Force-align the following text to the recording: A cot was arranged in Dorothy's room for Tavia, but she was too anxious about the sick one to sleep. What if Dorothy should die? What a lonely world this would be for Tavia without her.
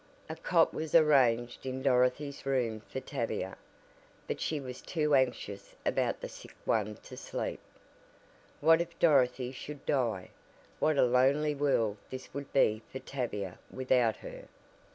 A 0.27 0.35
cot 0.35 0.73
was 0.73 0.95
arranged 0.95 1.63
in 1.63 1.83
Dorothy's 1.83 2.43
room 2.43 2.81
for 2.89 2.99
Tavia, 2.99 3.55
but 4.25 4.41
she 4.41 4.59
was 4.59 4.81
too 4.81 5.13
anxious 5.13 5.75
about 5.85 6.21
the 6.21 6.27
sick 6.27 6.55
one 6.65 6.95
to 7.03 7.15
sleep. 7.15 7.59
What 8.61 8.81
if 8.81 8.97
Dorothy 8.97 9.51
should 9.51 9.85
die? 9.85 10.31
What 10.79 10.97
a 10.97 11.03
lonely 11.05 11.53
world 11.53 11.97
this 12.09 12.33
would 12.33 12.51
be 12.51 12.81
for 12.91 12.97
Tavia 12.97 13.59
without 13.71 14.15
her. 14.15 14.47